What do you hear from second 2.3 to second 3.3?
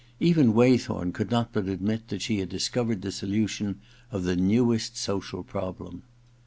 had discovered the